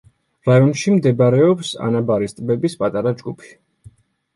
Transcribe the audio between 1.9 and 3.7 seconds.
ანაბარის ტბების პატარა ჯგუფი.